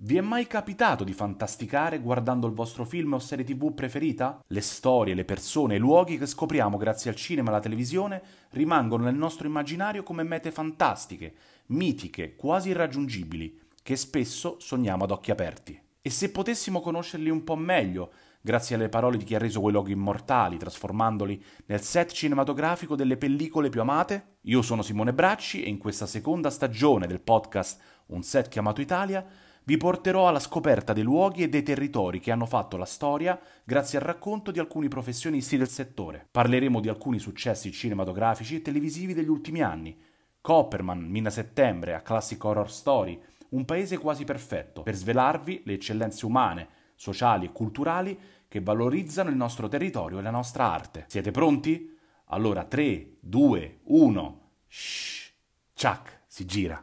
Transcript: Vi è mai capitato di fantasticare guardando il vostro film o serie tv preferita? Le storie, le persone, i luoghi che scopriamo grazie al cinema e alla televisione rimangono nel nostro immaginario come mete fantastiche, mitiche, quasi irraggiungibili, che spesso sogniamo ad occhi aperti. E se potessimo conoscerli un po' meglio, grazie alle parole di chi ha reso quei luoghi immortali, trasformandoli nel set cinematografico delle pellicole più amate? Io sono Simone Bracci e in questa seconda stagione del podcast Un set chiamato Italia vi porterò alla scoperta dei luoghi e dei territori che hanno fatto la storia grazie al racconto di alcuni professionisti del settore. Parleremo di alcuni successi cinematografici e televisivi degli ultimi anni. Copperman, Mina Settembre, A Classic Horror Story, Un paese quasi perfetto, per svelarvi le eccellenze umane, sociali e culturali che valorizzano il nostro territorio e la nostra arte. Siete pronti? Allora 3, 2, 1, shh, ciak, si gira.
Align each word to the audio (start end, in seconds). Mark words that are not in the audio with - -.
Vi 0.00 0.16
è 0.16 0.20
mai 0.20 0.46
capitato 0.46 1.02
di 1.02 1.12
fantasticare 1.12 1.98
guardando 1.98 2.46
il 2.46 2.52
vostro 2.52 2.84
film 2.84 3.14
o 3.14 3.18
serie 3.18 3.44
tv 3.44 3.74
preferita? 3.74 4.40
Le 4.46 4.60
storie, 4.60 5.12
le 5.12 5.24
persone, 5.24 5.74
i 5.74 5.80
luoghi 5.80 6.18
che 6.18 6.26
scopriamo 6.26 6.76
grazie 6.76 7.10
al 7.10 7.16
cinema 7.16 7.48
e 7.48 7.50
alla 7.50 7.60
televisione 7.60 8.22
rimangono 8.50 9.02
nel 9.02 9.16
nostro 9.16 9.48
immaginario 9.48 10.04
come 10.04 10.22
mete 10.22 10.52
fantastiche, 10.52 11.34
mitiche, 11.66 12.36
quasi 12.36 12.68
irraggiungibili, 12.68 13.58
che 13.82 13.96
spesso 13.96 14.54
sogniamo 14.60 15.02
ad 15.02 15.10
occhi 15.10 15.32
aperti. 15.32 15.82
E 16.00 16.10
se 16.10 16.30
potessimo 16.30 16.80
conoscerli 16.80 17.28
un 17.28 17.42
po' 17.42 17.56
meglio, 17.56 18.12
grazie 18.40 18.76
alle 18.76 18.88
parole 18.88 19.16
di 19.16 19.24
chi 19.24 19.34
ha 19.34 19.38
reso 19.38 19.60
quei 19.60 19.72
luoghi 19.72 19.90
immortali, 19.90 20.58
trasformandoli 20.58 21.44
nel 21.66 21.82
set 21.82 22.12
cinematografico 22.12 22.94
delle 22.94 23.16
pellicole 23.16 23.68
più 23.68 23.80
amate? 23.80 24.36
Io 24.42 24.62
sono 24.62 24.82
Simone 24.82 25.12
Bracci 25.12 25.64
e 25.64 25.68
in 25.68 25.78
questa 25.78 26.06
seconda 26.06 26.50
stagione 26.50 27.08
del 27.08 27.20
podcast 27.20 27.80
Un 28.06 28.22
set 28.22 28.46
chiamato 28.46 28.80
Italia 28.80 29.26
vi 29.68 29.76
porterò 29.76 30.28
alla 30.28 30.38
scoperta 30.38 30.94
dei 30.94 31.02
luoghi 31.02 31.42
e 31.42 31.50
dei 31.50 31.62
territori 31.62 32.20
che 32.20 32.30
hanno 32.30 32.46
fatto 32.46 32.78
la 32.78 32.86
storia 32.86 33.38
grazie 33.64 33.98
al 33.98 34.04
racconto 34.04 34.50
di 34.50 34.60
alcuni 34.60 34.88
professionisti 34.88 35.58
del 35.58 35.68
settore. 35.68 36.26
Parleremo 36.30 36.80
di 36.80 36.88
alcuni 36.88 37.18
successi 37.18 37.70
cinematografici 37.70 38.56
e 38.56 38.62
televisivi 38.62 39.12
degli 39.12 39.28
ultimi 39.28 39.60
anni. 39.60 39.94
Copperman, 40.40 41.00
Mina 41.00 41.28
Settembre, 41.28 41.92
A 41.92 42.00
Classic 42.00 42.42
Horror 42.42 42.70
Story, 42.70 43.20
Un 43.50 43.66
paese 43.66 43.98
quasi 43.98 44.24
perfetto, 44.24 44.82
per 44.82 44.94
svelarvi 44.94 45.60
le 45.66 45.74
eccellenze 45.74 46.24
umane, 46.24 46.68
sociali 46.94 47.44
e 47.44 47.52
culturali 47.52 48.18
che 48.48 48.62
valorizzano 48.62 49.28
il 49.28 49.36
nostro 49.36 49.68
territorio 49.68 50.18
e 50.18 50.22
la 50.22 50.30
nostra 50.30 50.72
arte. 50.72 51.04
Siete 51.08 51.30
pronti? 51.30 51.94
Allora 52.28 52.64
3, 52.64 53.18
2, 53.20 53.80
1, 53.84 54.50
shh, 54.66 55.30
ciak, 55.74 56.22
si 56.26 56.46
gira. 56.46 56.82